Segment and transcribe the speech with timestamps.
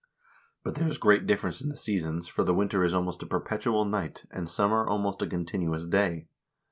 [0.63, 3.85] But there is great difference in the seasons, for the winter is almost a perpetual
[3.85, 6.27] night, and summer almost a continuous day.